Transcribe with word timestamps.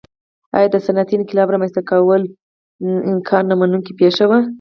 ایا 0.55 0.67
د 0.71 0.75
صنعتي 0.85 1.13
انقلاب 1.17 1.47
رامنځته 1.53 1.81
کېدل 1.89 2.21
انکار 3.09 3.43
نه 3.49 3.55
منونکې 3.59 3.91
پېښه 4.01 4.25
وه. 4.29 4.39